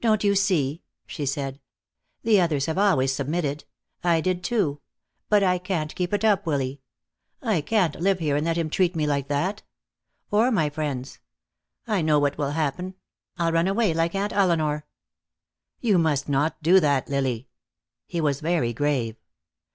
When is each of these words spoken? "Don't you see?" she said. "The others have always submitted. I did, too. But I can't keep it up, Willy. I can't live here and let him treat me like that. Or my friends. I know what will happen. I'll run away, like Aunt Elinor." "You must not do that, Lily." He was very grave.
"Don't 0.00 0.24
you 0.24 0.34
see?" 0.34 0.82
she 1.06 1.26
said. 1.26 1.60
"The 2.22 2.40
others 2.40 2.64
have 2.64 2.78
always 2.78 3.12
submitted. 3.12 3.64
I 4.02 4.22
did, 4.22 4.42
too. 4.42 4.80
But 5.28 5.42
I 5.42 5.58
can't 5.58 5.94
keep 5.94 6.14
it 6.14 6.24
up, 6.24 6.46
Willy. 6.46 6.80
I 7.42 7.60
can't 7.60 8.00
live 8.00 8.18
here 8.18 8.34
and 8.36 8.46
let 8.46 8.56
him 8.56 8.70
treat 8.70 8.96
me 8.96 9.06
like 9.06 9.28
that. 9.28 9.62
Or 10.30 10.50
my 10.50 10.70
friends. 10.70 11.18
I 11.86 12.00
know 12.00 12.18
what 12.18 12.38
will 12.38 12.52
happen. 12.52 12.94
I'll 13.36 13.52
run 13.52 13.68
away, 13.68 13.92
like 13.92 14.14
Aunt 14.14 14.32
Elinor." 14.32 14.86
"You 15.82 15.98
must 15.98 16.30
not 16.30 16.62
do 16.62 16.80
that, 16.80 17.10
Lily." 17.10 17.48
He 18.06 18.22
was 18.22 18.40
very 18.40 18.72
grave. 18.72 19.16